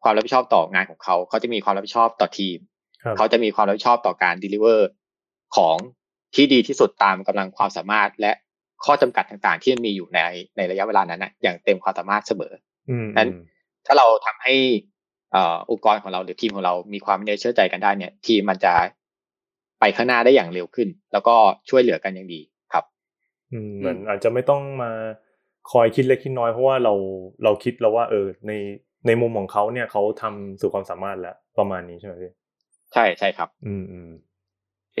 [0.03, 2.57] ความรับผิดชอบต่องานของเขา เขาจะมีความรับผิดชอบต่อทีม
[3.17, 4.89] เขาจะมีความรับผิดชอบต่อการดลิเวอร์
[5.55, 5.77] ของ
[6.35, 8.31] ที่ดีที่สุดตามกำลังความสามารถและ
[8.85, 10.19] ข้อจำกัดต่างๆ ที่มันมีอยู่ใน
[10.57, 12.53] ในระยะเวลานั้นนะอย่างเต็มความสามารถเสมอ
[13.17, 13.29] นั้น
[13.85, 14.55] ถ้าเราทำให้
[15.71, 18.73] องค์กรของเราหรือทีมของเรามีความเชื่อใจกันได้เนี่ย ทีมมันจะ
[19.79, 21.35] ไปข้างหน้าได้อย่างเร็วขึ้น แล้วก็
[21.69, 22.39] ช่วยเหลือกันอย่างดี
[22.73, 22.83] ครับ
[23.51, 24.91] อืมเหมือนอาจจะไม่ต้องมา
[25.71, 26.93] คอยคิดเล็กคิดน้อยเพราะว่าเรา
[27.43, 28.51] เราคิดแล้วว่า เออ ใน
[29.07, 32.31] ในมุมของเขาเนี่ยเขาทำสุดความสามารถแล้วประมาณนี้ใช่ไหมพี่
[32.93, 34.09] ใช่ใช่ครับ อืมอืม
[34.81, 34.97] โอเค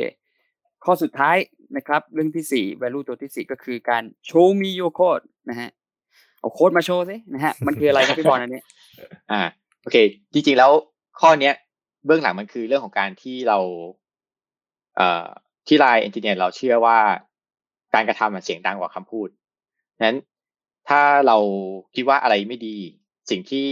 [0.83, 1.37] ข้อสุดท้าย
[1.77, 5.69] นะครับ เรื่องที่สี่ value ตัวที่สี่ก็คือการ show me your code นะฮะ
[6.39, 8.61] เอาโค้ดมาโชว์สินะฮะมันคืออะไรครับพี่บอลอันนี้
[9.31, 9.41] อ่า
[9.85, 9.97] โอเค
[10.33, 10.71] จริงๆแล้ว
[11.19, 11.53] ข้อเนี้ย
[12.05, 13.59] เบื้องหลังมันคือเรื่องของการที่เรา
[14.95, 15.25] เอ่อ
[15.67, 16.97] ที่ LINE Engineer เราเชื่อว่า
[17.93, 19.29] การกระทำมันเสียงดังกว่าคำพูด
[20.05, 20.17] นั้น
[20.89, 21.37] ถ้าเรา
[21.95, 22.77] คิดว่าอะไรไม่ดี
[23.29, 23.67] สิ่งที่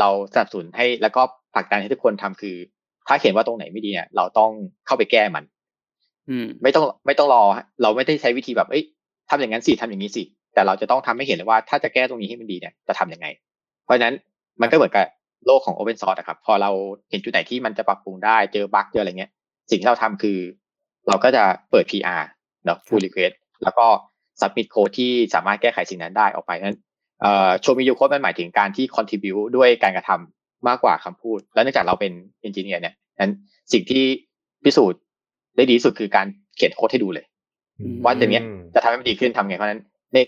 [0.00, 1.22] เราสนับสนุนให้แล้วก็
[1.54, 2.56] ผลักดันให้ทุกคนทำคือ
[3.06, 4.50] ถ้าเห็นว่าตรงไหนไม่ดีเนี่ย เราต้อง
[4.86, 5.44] เข้าไปแก้มัน
[6.28, 7.42] อืม ไม่ต้องไม่ต้องรอ
[7.82, 8.84] เราไม่ได้ใช้วิธีแบบเอ้ย
[9.30, 10.22] ทำอย่างนั้นสิทำอย่างนี้สิ
[10.54, 13.26] แต่เราจะต้องทำให้เห็นเลยว่าถ้าจะแก้ตรงนี้ให้มันดีเนี่ยจะทํำยังไง
[13.84, 14.14] เพราะฉะนั้น
[14.60, 15.06] มันก็เหมือนกับ
[15.46, 16.70] โลกของ Open Source นะครับ พอเรา
[17.10, 19.30] เห็นจุดไหนที่มันจะปรับปรุงได้เจอบั๊กเจออะไรเงี้ย
[19.70, 20.38] สิ่งที่เราทำคือ
[21.08, 22.22] เราก็จะเปิด PR
[22.64, 23.86] เนาะ pull request แล้วก็
[24.40, 26.78] submit code ที่สามารถแก้ไขสิ่งนั้นได้ออกไปนั้น
[27.20, 32.12] เอ่อโชว์มียูโค้ดมันหมายถึงการที่ contribute ด้วยการกระทำมากกว่าคำพูด แล้วเนื่องจากเราเป็น
[32.46, 33.32] engineer เนี่ยนั้น
[33.72, 34.04] สิ่งที่
[34.64, 35.00] พิสูจน์
[35.56, 36.26] ได้ดีสุดคือการ
[36.56, 37.24] เขียนโค้ดให้ดูเลย
[38.04, 39.82] ว่าจะเนี้ยจะทำให้มันดีขึ้นทำไงเพราะนั้น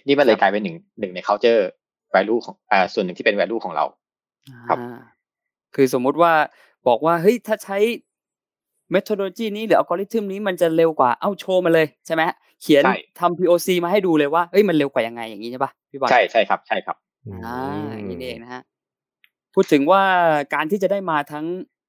[0.06, 1.62] นี่มันเลยกลายเป็นหนึ่งหนึ่งใน culture
[2.14, 3.84] value ของอ่าส่วนหนึ่งที่เป็น value ของเรา
[4.68, 4.78] ครับ
[5.74, 6.32] คือสมมุติว่า
[6.88, 7.78] บอกว่าเฮ้ยถ้าใช้
[8.94, 12.22] methodology นี้หรืออัลกอริทึมนี้มันจะเร็วกว่าเอ้าโชว์มาเลยใช่ไหม
[12.62, 12.82] เขียน
[13.20, 16.96] ทำ POC มาให้ดูเลยว่าเฮ้ยมันเร็วกว่ายังไงอย่างนี้ใช่ปะพี่บอลใช่ใช่ครับ ใช่ครับ
[17.44, 17.56] อ่า
[17.96, 18.62] อย่างนี้เองนะฮะ
[19.54, 20.02] พูดถึงว่า
[20.54, 21.46] การที่จะได้มาทั้ง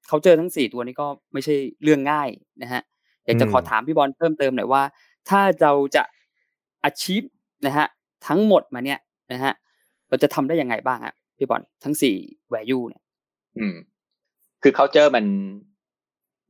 [0.07, 2.29] เขาเจอทั้งสี่ตัวนี้ก็ไม่ใช่เรื่องง่าย
[2.61, 2.81] นะฮะ
[3.25, 4.83] อยากจะขอถามพี่บอลเพิ่มเติมหน่อยว่า
[5.29, 6.03] ถ้าเราจะ
[6.89, 7.27] achieve
[7.65, 7.87] นะฮะ
[8.27, 8.99] ทั้งหมดมาเนี่ย
[9.31, 9.53] นะฮะ
[10.09, 12.15] เราจะทำได้ยังไงบ้างฮะ พี่บอลทั้งสี่
[12.49, 13.01] แวร์ยูเนี่ย
[13.59, 13.75] อืม
[14.63, 15.25] คือ culture มัน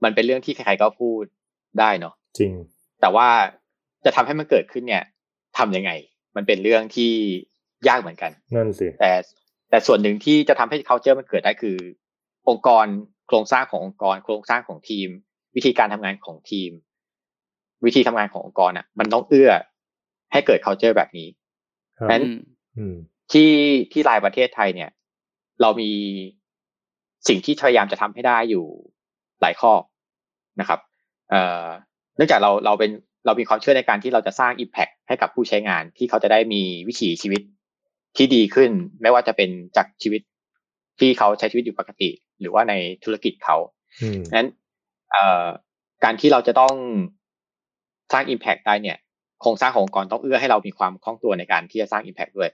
[0.04, 1.24] มันเป็นเรื่องที่ใครๆก็พูด
[1.80, 2.52] ได้เนาะจริง
[3.02, 3.28] แต่ว่า
[4.06, 5.04] จะทำให้มันเกิดขึ้นเนี่ย
[5.58, 5.92] ทํำยังไง
[6.36, 7.12] มันเป็นเรื่องที่
[7.88, 9.12] ยากเหมือนกัน นั่นสิ แต่
[9.70, 11.78] แต่ส่วนหนึ่งที่จะทำให้ culture มันเกิดได้คือ
[12.50, 12.86] องค์กร
[13.28, 15.08] โครงสร้างขององค์กร โครงสร้างของทีม
[15.56, 16.72] วิธีการทำงานของทีม
[17.86, 19.52] วิธีทำงานขององค์กรอะ มันต้องเอื้อ
[20.32, 21.28] ให้เกิด culture แบบนี้
[21.98, 22.40] ครับนั้นอืม
[22.78, 22.96] อืม
[23.34, 23.52] ที่
[23.92, 24.90] ที่รายประเทศไทยเนี่ย
[25.62, 25.92] เรามี
[27.28, 28.66] สิ่งที่พยายามจะทำให้ได้อยู่
[29.42, 29.74] หลายข้อ
[30.60, 30.80] นะครับ
[31.30, 31.68] เอ่อ
[32.16, 32.92] เนื่องจากเราเราเป็น
[33.26, 37.42] เรามีความเชื่อในการที่เราจะสร้าง Impact ให้กับผู้ใช้งานที่เขาจะได้มีวิถีชีวิต
[38.18, 40.22] ที่ดีขึ้น ไม่ว่าจะเป็นจากชีวิต
[41.00, 43.58] ที่เขาใช้ชีวิตอยู่ปกติ หรือว่าในธุรกิจเขา
[44.02, 44.50] อืมนั้น
[45.12, 45.46] เอ่อ
[46.04, 46.74] การที่เราจะต้อง
[48.14, 48.98] สร้าง Impact ได้เนี่ย
[49.42, 52.50] โครงสร้างขององค์กรต้องเอื้อให้เรามีความคล่องตัวในการที่จะสร้าง Impact ด้วย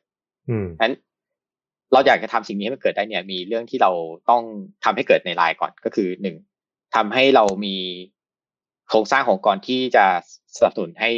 [0.49, 0.93] อืมนั้น
[1.93, 3.91] เราอยากจะทำสิ่งนี้ให้มันเกิดได้เนี่ย มีเรื่องที่เรา
[4.29, 4.43] ต้อง
[4.83, 6.35] ทำให้เกิดในไลน์ก่อนก็คือหนึ่ง
[6.95, 7.75] ทำให้เรามี
[8.89, 10.05] โครงสร้างขององค์กรที่จะ
[10.57, 11.11] สนับสนุนให้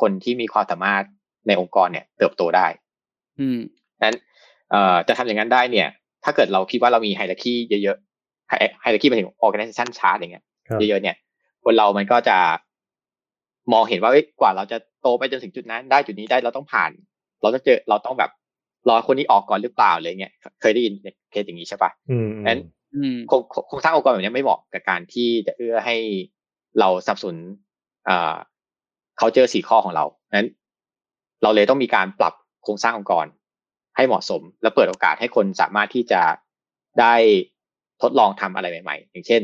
[0.00, 1.04] คนที่มีความสามารถ
[1.46, 2.66] ในองค์กรเนี่ย เติบโตได้
[3.40, 3.58] อืม
[4.02, 4.16] นั้น
[4.70, 5.88] เอ่อจะทำอย่างนั้นได้เนี่ย
[6.24, 8.48] ถ้าเกิดเราคิดว่าเรามีไฮรักีเยอะๆ
[8.82, 11.16] ไฮรักีหมายถึง organization chart อย่างเงี้ยครับเยอะๆเนี่ย
[11.64, 12.38] คนเรามันก็จะ
[13.72, 16.90] มองเห็นว่าเอ้ยกว่าเราจะโตไปจนถึงจุดนั้นได้จุดนี้ได้เราต้องผ่าน
[17.42, 18.30] เราต้องเจอเราต้องแบบ
[18.88, 20.94] รอคนนี้ออกก่อนหรือเปล่าอะไรเงี้ยเคยได้ยิน
[21.30, 22.60] เคสอย่างนี้ใช่ปะอืมนั้น
[22.94, 25.96] อืมโครงโครงสร้างองค์กรแบบนี้ไม่เหมาะกับการที่จะเอื้อให้
[26.78, 27.38] เราสนับสนุน
[28.08, 28.34] อ่า
[29.18, 30.04] เขาเจอสี่ข้อของเรา
[30.36, 30.48] นั้น
[31.42, 33.26] เราเลยต้องมีการปรับโครงสร้างองค์กร
[33.96, 36.22] ให้เหมาะสม และเปิดโอกาสให้คนสามารถที่จะ
[37.00, 37.14] ได้
[38.02, 39.42] ทดลองทำอะไรใหม่ ๆ อย่างเช่น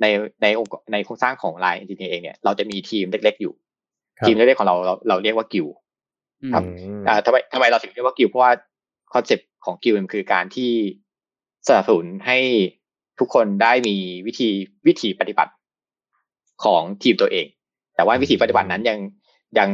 [0.00, 0.06] ใน
[0.42, 3.52] ในองค์กรในโครงสร้างของ Line Engineer เองเนี่ยเราจะมีทีมเล็ก ๆ อยู่
[4.18, 5.66] ครับทีมเล็กๆของเราเราเราเรียกว่ากิล
[6.52, 8.52] ครับอืมอ่าทำไมทำไมเราถึงเรียกว่ากิลเพราะว่า
[9.14, 10.72] คอนเซปต์ของกิลมันคือการที่
[11.66, 12.38] สนับสนุนให้
[13.18, 13.96] ทุกคนได้มี
[14.26, 14.48] วิธี
[14.86, 15.52] วิธีปฏิบัติ
[16.64, 17.46] ของทีมตัวเอง
[17.96, 18.98] แต่ว่าวิธีปฏิบัตินั้นยัง
[19.58, 19.70] ยัง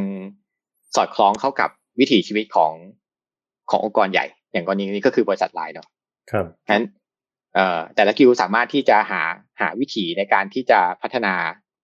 [0.97, 1.71] สอดคล้องเข้ากับ
[2.01, 2.73] วิถีชีวิตของ
[3.71, 5.89] ขององค์กรใหญ่ อย่างกรณีนี้ก็คือบริษัทไลน์เนาะ
[6.31, 6.87] ครับฉะนั้น
[7.55, 9.23] เอ่อแต่ละกิลสามารถที่จะหา
[9.61, 11.35] หาวิธีในการที่จะพัฒนา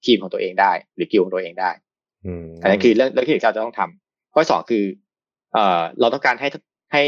[0.05, 1.71] ทีมของตัวเองได้ หรือกิลของตัวเองได้
[2.27, 4.85] อืมอันนั้นคือเรื่องเรื่องที่เราจะต้องทำข้อที่สองคือ
[5.55, 6.49] เอ่อเราต้องการให้
[6.92, 7.05] ให้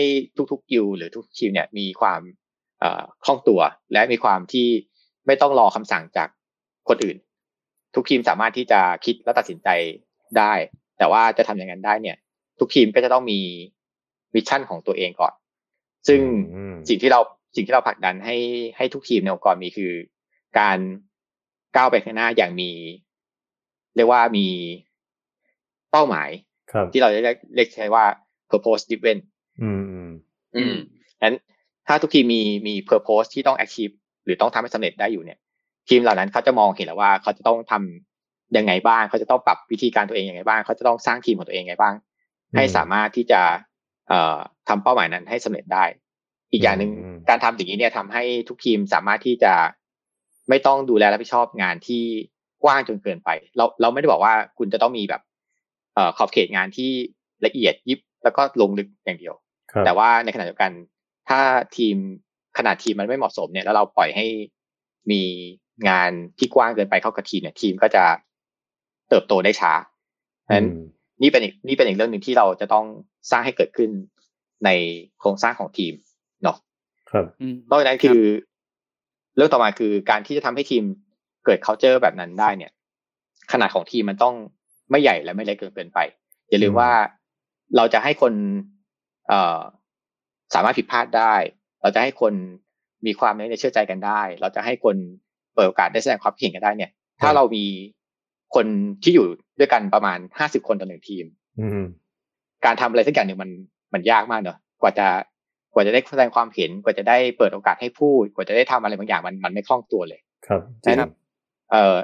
[0.53, 2.21] ทุกๆกิลหรือทุกทีมเนี่ยมีความ
[2.81, 3.61] เอ่อคล่องตัว
[3.93, 4.69] และมีความที่
[5.27, 6.29] ไม่ต้องรอคำสั่งจาก
[6.89, 7.17] คนอื่น
[7.95, 9.69] ทุกทีมสามารถที่จะคิดและตัดสินใจ
[10.39, 10.53] ได้
[10.99, 12.17] แต่ว่าจะทำอย่างนั้นได้เนี่ย
[12.61, 13.41] ทุกทีมก็จะต้องมี
[14.35, 15.33] วิชั่นของตัวเองก่อน
[16.09, 16.21] ซึ่ง
[16.55, 17.21] อืมสิ่งที่เรา
[17.57, 18.37] สิ่งที่เราผลักดันให้
[18.77, 19.93] ให้ทุกทีมในองค์กรมีคือ
[20.59, 20.79] การ
[21.77, 22.71] ก้าวไปข้างหน้าอย่างมี
[23.97, 24.47] เรียกว่ามี
[25.91, 26.31] เป้าหมาย
[26.73, 28.05] ครับที่เราเรียกเรียกใช้ว่า
[28.51, 29.19] purpose driven
[29.63, 30.11] อืมอืม
[30.57, 30.75] อืม
[31.23, 31.37] นั้น
[31.87, 35.39] ถ้าทุกทีมมีมี purpose ที่ต้อง achieve หรือต้องทำให้สำเร็จได้อยู่เนี่ย
[35.89, 41.95] ทีมเหล่านั้นเขาจะมองเห็นแล้วว่าเขาจะต้องทำยังไงบ้าง เขาจะต้องปรับวิธีการตัวเองยังไงบ้าง เขาจะต้องสร้างทีมของตัวเองยังไงบ้าง
[42.57, 43.41] ให้สามารถที่จะ
[44.09, 44.37] เอ่อ
[44.69, 45.85] ทำเป้าหมายนั้นให้สำเร็จได้
[46.53, 49.53] อีกอย่างหนึ่งอืมการทำอย่างนี้เนี่ยทำให้ทุกทีมสามารถที่จะ
[50.49, 52.03] ไม่ต้องดูแลรับผิดชอบงานที่
[52.65, 55.23] กว้างจนเกินไป เราเราไม่ได้บอกว่าคุณจะต้องมีแบบ
[55.95, 56.91] เอ่อขอบเขตงานที่
[57.47, 59.44] ละเอียดยิบแล้วก็ลงลึกอย่างเดียวครับ
[59.87, 60.73] แต่ว่าในขณะเดียวกัน
[61.29, 61.41] ถ้า
[61.77, 61.97] ทีม
[62.59, 64.27] ขนาดทีมมันไม่เหมาะสมเนี่ยแล้วเราปล่อยให้
[65.11, 65.23] มี
[65.89, 68.05] งานที่กว้างเกินไปเข้ากับทีมเนี่ยทีมก็จะ
[69.09, 69.73] เติบโตได้ช้า
[70.47, 70.85] ฉะนั้นอืม
[71.23, 72.87] นี่เป็นอีกนี่เป็นอีกเรื่องหนึ่งที่เราจะต้อง
[73.31, 73.91] สร้างให้เกิดขึ้น
[74.65, 74.71] ใน
[75.21, 75.95] โครงสร้างของทีม
[76.43, 76.57] เนาะ
[77.11, 78.21] ครับอืมนอกจากนั้นคือ
[79.37, 80.85] เรื่องต่อมาคือการที่จะทำให้ทีม
[81.45, 82.73] เกิด culture แบบนั้นได้เนี่ย
[83.53, 84.35] ขนาดของทีมมันต้อง
[84.91, 85.99] ไม่ใหญ่และไม่เล็กเกินเกินไป
[86.51, 86.91] อย่าลืมอืมว่า
[87.77, 88.74] เราจะให้คนเอ่อ
[90.55, 91.35] สามารถผิดพลาดได้
[91.83, 92.33] เราจะให้คน
[93.07, 94.97] มีความไว้ในเชื่อใจกันได้ เราจะให้คน
[95.55, 97.65] เปิดโอกาสได้แสดงความคิดเห็นกันได้เนี่ย ถ้าเรามี
[98.55, 98.67] คน
[99.03, 99.27] ที่อยู่
[99.59, 101.25] ด้วยกันประมาณห้าสิบคนต่อหนึ่งทีม
[101.61, 101.83] อืม
[102.65, 103.51] การทำอะไรสักอย่างหนึ่งมัน
[103.95, 105.07] มันยากมากเนอะกว่าจะ
[105.73, 111.11] กว่าจะได้แสดงความเห็นกว่าจะได้เปิดโอกาสให้พูด กว่าจะได้ทำอะไรบางอย่างมันมันไม่คล่องตัวเลย ครับฉะนั้น
[111.71, 111.97] เอ่อ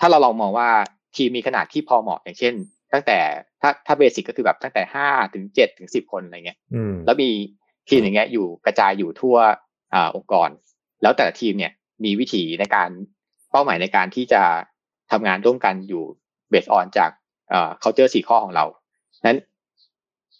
[0.00, 0.68] ถ้าเราลองมองว่า
[1.16, 2.54] ทีมมีขนาดที่พอเหมาะอย่างเช่น
[2.92, 3.18] ตั้งแต่
[3.60, 7.30] ถ้าถ้า basic ก็คือแบบตั้งแต่ห้าถึงเจ็ดถึงสิบคนอะไรเงี้ยอืมแล้วมี
[7.88, 9.36] ทีมอย่างเงี้ยอยู่กระจายอยู่ทั่ว
[9.94, 10.48] อ่าองค์กร
[11.02, 11.72] แล้วแต่ละทีมเนี่ย
[12.04, 12.90] มีวิธีในการ
[13.50, 14.42] เป้าหมายในการที่จะ
[15.10, 16.04] ทำงานร่วมกันอยู่
[16.50, 17.10] base on จาก
[17.50, 18.64] เอ่อ culture สี่ข้อของเรา
[19.26, 19.38] นั้น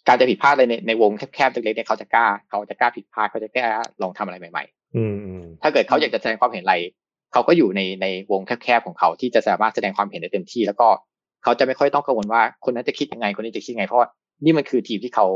[0.07, 3.67] การจะผิดพลาดอะไรในในวงแคบๆเล็กๆเนี่ยเขาจะกล้าเขาจะกล้าผิดพลาดเขาจะกล้า
[4.01, 4.63] ลองทำอะไรใหม่
[4.95, 6.75] อืมอืมๆถ้าเกิดเขาอยากจะแสดงความเห็นอะไร
[7.33, 10.87] เขาก็อยู่ในในวงแคบๆของเขาที่จะสามารถแสดงความเห็นได้เต็มที่ แล้วก็
[11.43, 14.07] เขาจะไม่ค่อยต้องกังวลว่าคนนั้นจะคิดยังไง คนนี้จะคิดยังไงเพราะว่า
[14.43, 15.27] นี่มันคือทีมที่เขา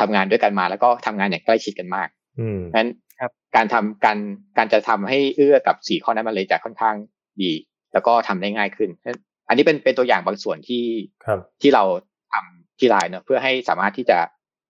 [0.00, 2.08] ทำงานด้วยกันมา แล้วก็ทำงานอย่างใกล้ชิดกันมาก
[2.40, 4.18] อืมเพราะฉะนั้นครับการทำการ
[4.58, 6.96] การจะทำให้เอื้อกับสี่ข้อนั้นมันเลยจะค่อนข้าง
[7.42, 7.52] ดี
[7.92, 10.84] แล้วก็ทำได้ง่ายขึ้นเพราะฉะนั้น อันนี้เป็นเป็นตัวอย่างบางส่วนที่
[11.24, 11.84] ครับที่เรา
[12.32, 14.18] ทำที่ไลน์เนอะเพื่อให้สามารถที่จะ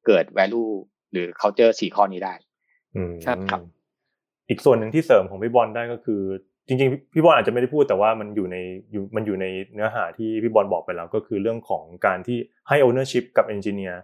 [0.07, 0.73] เกิด value
[1.13, 2.35] หรือ culture สี่ข้อนี้ได้
[2.97, 3.61] อืมครับครับ
[4.49, 6.23] อีกส่วนหนึ่งที่เสริมของพี่บอลได้ก็คือ
[6.69, 8.57] จริงๆพี่บอลอาจจะไม่ได้พูดแต่ว่ามันอยู่ใน
[8.93, 13.97] อยู่มันอยู่ในเนื้อหาที่พี่บอลบอกไปแล้ว ก็คือเรื่องของการที่ให้ ownership กับ engineer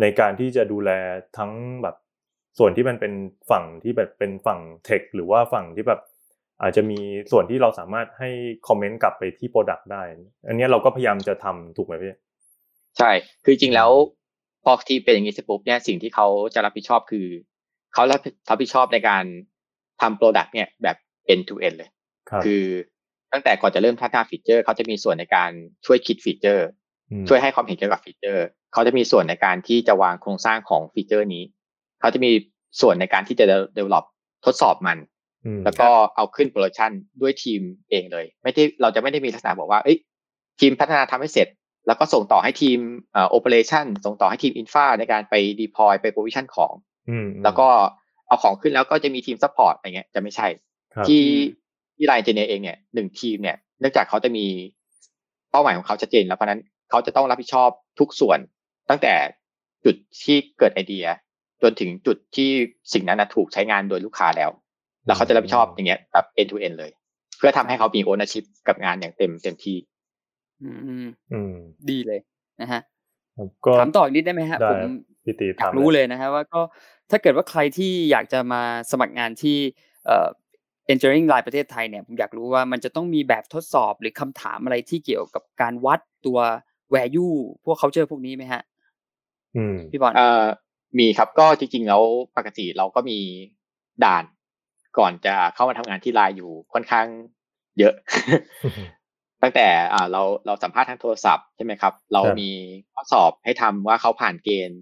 [0.00, 0.90] ในการที่จะดูแล
[1.38, 1.96] ทั้งแบบ
[2.58, 3.12] ส่วนที่มันเป็น
[3.50, 6.00] ฝั่งที่แบบเป็นฝั่งเทคหรือว่าฝั่งที่แบบ
[6.62, 6.98] อาจจะมี
[7.32, 8.30] ส่วนที่เราสามารถให้
[8.68, 10.02] คอมเมนต์กลับไปที่ Product ได้
[10.46, 12.14] อันนี้เราก็พยายามจะทำถูกไหมพี่
[12.98, 13.10] ใช่
[13.44, 13.90] คือจริงแล้ว
[14.64, 17.26] พอทีมเป็นอย่างนี้เสร็จปุ๊บเนี่ยสิ่งที่เขาจะรับผิดชอบคือ
[17.94, 19.24] เขารับผิดชอบในการ
[20.02, 20.96] ทำ product เนี่ยแบบ
[21.32, 21.90] end to end เลย
[22.30, 22.64] ครับคือ
[23.32, 25.50] ตั้งแต่ก่อนจะเริ่มพัฒนาฟีเจอร์เขาจะมีส่วนในการ
[25.86, 26.66] ช่วยคิดฟีเจอร์
[27.10, 31.44] อืมช่วยให้ความเห็นเกี่ยวกับฟีเจอร์เขาจะมีส่วนในการที่จะวางโครงสร้างของฟีเจอร์นี้
[32.00, 32.30] เขาจะมี
[32.80, 33.44] ส่วนในการที่จะ
[33.78, 34.04] develop
[34.44, 34.98] ทดสอบมัน
[35.46, 37.60] อืมแล้วก็เอาขึ้น production ด้วยทีม
[37.90, 39.98] เองเลย ไม่ได้เราจะไม่ได้มีลักษณะบอกว่าเอ้ย
[40.60, 41.48] ทีมพัฒนาทำให้เสร็จ
[41.86, 42.78] แล้วก็ส่งต่อให้ทีม
[43.12, 46.72] เอ่อ operation ส่งต่อให้ทีม infra ในการไป deploy ไป provision ของ
[47.10, 47.68] อืมแล้วก็
[48.28, 50.46] เอาของขึ้นแล้วก็จะมีทีม support อะไรเงี้ยจะไม่ใช่
[50.94, 51.24] ครับที่
[51.96, 54.46] ที่ LINE Engineer เองเนี่ยหนึ่งทีมเนี่ยเนื่องจากเขาจะมี
[55.50, 58.38] เป้าหมายของเขาชัดเจน แล้วเพราะฉะนั้นเขาจะต้องรับผิดชอบทุกส่วน
[58.90, 59.14] ตั้งแต่
[59.84, 61.06] จุดที่เกิดไอเดีย
[61.62, 62.50] จนถึงจุดที่
[62.92, 64.50] สิ่งนั้นนะถูกใช้งานโดยลูกค้าแล้ว
[65.06, 66.90] แล้วเขาจะรับผิดชอบอย่างเงี้ยแบบ end to end เลย
[67.38, 69.76] เพื่อทำให้เขามี ownership กับงานอย่างเต็มเต็มที่
[70.62, 70.70] อื
[71.04, 71.54] มอืม
[71.90, 72.20] ดีเลย
[72.60, 72.80] นะฮะ
[73.36, 74.92] ครับก็ถามต่ออีกนิดได้ไหมฮะได้ผม
[75.24, 76.60] พี่ตีอยาถามกรู้เลยนะฮะว่าก็
[77.10, 79.58] ถ้าเกิดว่าใครที่อยากจะมาสมัครงานที่
[80.06, 80.28] เอ่อ
[80.92, 86.38] engineering line ประเทศไทยเนี่ยผมอยากรู้ว่ามันจะต้องมีแบบทดสอบหรือคำถามอะไรที่เกี่ยวกับการวัดตัว
[86.94, 88.62] value พวก culture พวกนี้ไหมฮะ
[89.56, 90.44] อืมพี่บอลเอ่อ
[90.98, 92.02] มีครับก็จริงๆแล้ว
[92.36, 93.18] ปกติเราก็มี
[94.04, 94.24] ด่าน
[94.98, 97.06] ก่อนจะเข้ามาทำงานที่ไลน์อยู่ค่อนข้าง
[97.78, 97.94] เยอะ
[99.42, 102.50] ตั้งแต่อ่าเราเราสัมภาษณ์ทางโทรศัพท์ใช่ไหมครับ เราครับมี
[102.92, 104.80] ข้อสอบให้ทำว่าเขาผ่านเกณฑ์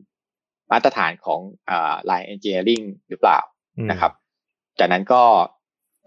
[0.72, 1.40] มาตรฐานของ
[1.70, 3.38] อ่า Line Engineering หรือเปล่า
[3.78, 4.12] อืมนะครับ
[4.78, 5.22] จากนั้นก็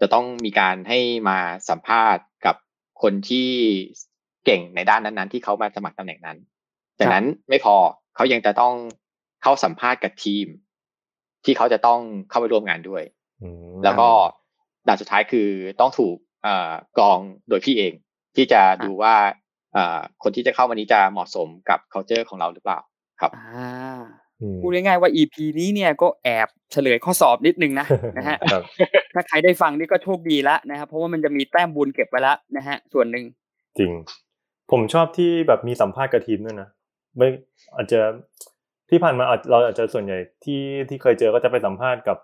[0.00, 2.56] จะต้องมีการให้มาสัมภาษณ์กับ
[3.02, 3.50] คนที่
[4.44, 6.38] เก่งในด้านนั้นๆ ที่เขามาสมัครตำแหน่งนั้น
[6.98, 7.76] จากนั้นไม่พอ
[8.16, 8.74] เขายังจะต้อง
[9.42, 10.46] เข้าสัมภาษณ์กับทีม
[11.44, 13.02] ที่เขาจะต้องเข้าไปร่วมงานด้วย
[13.42, 14.08] อืมแล้วก็
[14.86, 15.48] ด่านสุดท้ายคือ
[15.80, 17.92] ต้องถูกเอ่อกรองโดยพี่เอง
[18.36, 19.14] ที่จะดูว่า
[19.74, 22.78] เอ่อคนที่จะเข้าวันนี้จะเหมาะสมกับ culture ของเราหรือเปล่า
[23.20, 23.98] ครับอ่า
[24.40, 27.86] อืมพูดง่ายๆว่า EP นี้เนี่ยก็แอบ เฉลยข้อสอบนิดนึงนะ
[28.18, 28.62] นะฮะครับ
[29.14, 33.24] ถ้าใครได้ฟังนี่ก็โชคดีแล้วนะครับเพราะว่ามันจะมีแต้มบุญเก็บไว้แล้วนะฮะ ส่วนหนึ่ง
[33.78, 33.92] จริง
[34.70, 36.68] ผมชอบที่แบบมีสัมภาษณ์กับทีมด้วยนะ
[37.16, 37.28] ไม่
[37.76, 38.00] อาจจะ
[38.90, 42.18] ที่ผ่านมาอาจเราอาจจะส่วนใหญ่ที่ที่เคยเจอก็จะไปสัมภาษณ์กับ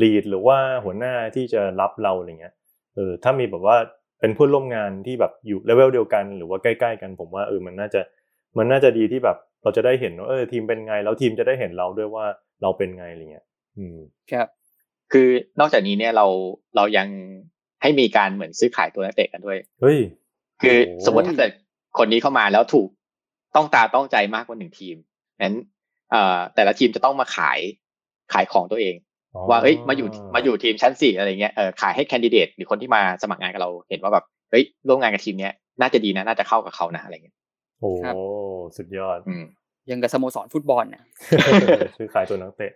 [0.00, 2.54] ลีดหรือว่าหัวหน้าที่จะรับเราอะไรเงี้ย
[2.96, 3.76] เออถ้ามีแบบว่า
[4.20, 8.00] เป็นเพื่อนร่วมงานที่แบบอยู่เลเวลเดียวกัน หรือว่าใกล้ ๆ กัน ผมว่าเออมันน่าจะ
[8.58, 12.24] มันน่าจะดีที่แบบเราจะได้เห็นว่าเออทีมเป็นไงแล้วทีมจะได้เห็นเราด้วยว่า
[12.62, 13.51] เราเป็นไงอะไรเงี้ยอืม
[14.32, 14.48] ครับ
[15.12, 15.28] คือ
[15.60, 16.26] นอกจากนี้เนี่ยเรา
[16.76, 17.08] เรายัง
[17.82, 19.98] ให้มีการเหมือนซื้อขายตัวนักเตะกันด้วย เฮ้ย
[20.62, 21.50] คือโอ้สมมติถ้าเกิด
[21.98, 22.88] คนนี้เข้ามาแล้วถูก
[23.56, 24.96] ต้องตาต้องใจมากกว่าหนึ่งทีม
[25.42, 25.56] นั้น
[26.10, 27.58] เอ่อแต่ละทีมจะต้องมาขาย
[28.32, 28.94] ขายของตัวเอง
[29.34, 37.36] อ๋อว่าเอ้ยมาอยู่มาอยู่ทีมชั้นสี่อะไรเงี้ยเออขายให้แคนดิเดตหรือคนที่มาสมัครงานกับเราเห็นว่าแบบเฮ้ยร่วมงานกับทีมเนี้ยน่าจะดีนะน่าจะเข้ากับเขานะอะไรเงี้ย
[37.80, 38.14] โอ้ครับ
[38.76, 39.44] สุดยอดอืม
[39.90, 41.02] ยังกับสโมสรฟุตบอลนะ
[41.98, 42.72] ซื้อขายตัวนักเตะ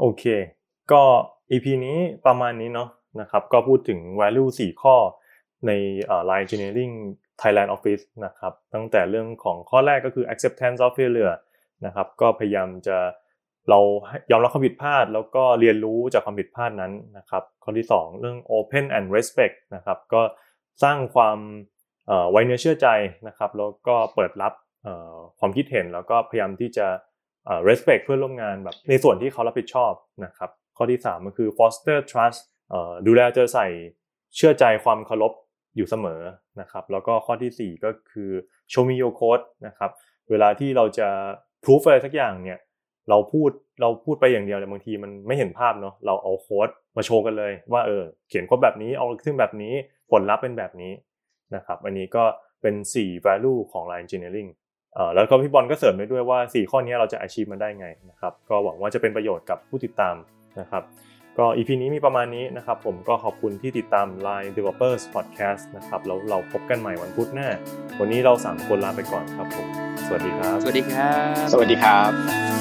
[0.00, 0.24] โอเค
[0.92, 1.02] ก็
[1.50, 2.88] EP นี้ประมาณนี้เนาะ
[3.20, 4.96] นะครับ ก็พูดถึง value 4 ข้อ
[5.66, 5.70] ใน
[6.28, 6.94] Line Engineering
[7.40, 11.36] Thailand Office นะครับ ตั้งแต่เรื่องของข้อแรกก็คือ acceptance of failure
[11.86, 12.98] นะครับ ก็พยายามจะ
[13.70, 13.80] เรา
[14.30, 20.22] ยอมรับความผิดพลาด แล้วก็เรียนรู้จากความผิดพลาดนั้นนะครับ ข้อที่ 2 เรื่อง open and respect นะครับ ก็
[20.82, 21.38] สร้างความ
[22.30, 22.88] ไว้เนื้อเชื่อใจ
[23.28, 24.52] นะครับ แล้วก็เปิดรับ
[25.38, 26.86] ความคิดเห็น แล้วก็พยายามที่จะ
[27.68, 29.92] respect เพื่อนร่วมงานแบบในส่วนที่เขารับผิดชอบ
[30.24, 33.66] นะครับข้อที่3ก็คือ foster trust เอ่อดูแลเจอใส่
[34.36, 35.32] เชื่อใจความเคารพ
[35.76, 36.20] อยู่เสมอ
[36.60, 38.30] นะครับแล้วก็ข้อทีสี่4 ก็คือ
[38.72, 39.90] show me your code นะครับ
[40.30, 41.08] เวลาที่เราจะ
[41.64, 42.58] proof อะไรสักอย่างเนี่ย
[43.10, 43.50] เราพูด
[43.80, 49.74] เราพูดไปอย่างเดียวแต่บางทีมันไม่เห็นภาพเนาะเราเอาโค้ดมาโชว์กันเลย ว่าเออเขียนโค้ดแบบนี้เอาขึ้นแบบนี้
[50.10, 50.92] ผลลัพธ์เป็นแบบนี้
[51.54, 52.24] นะครับอันนี้ก็
[52.62, 54.50] เป็น 4 value ของ Line Engineering
[55.14, 60.14] แล้วก็พี่บอลก็เสริมไปด้วยว่า 4 ข้อนี้เราจะ achieve มันได้ไงนะครับก็หวังว่าจะเป็นประโยชน์กับผู้ติดตาม
[60.60, 60.82] นะครับ
[61.38, 67.48] ก็ EP นี้มีประมาณนี้นะครับ ผมก็ขอบคุณที่ติดตาม Line Developers Podcast นะครับแล้วเราพบกันใหม่วันพุธหน้า
[68.00, 69.66] วันนี้เราสามคนลาไปก่อนครับผม
[70.06, 72.59] สวัสดีครับ สวัสดีครับ สวัสดีครับ